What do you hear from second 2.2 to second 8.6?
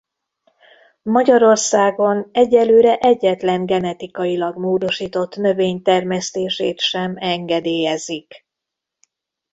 egyelőre egyetlen genetikailag módosított növény termesztését sem engedélyezik.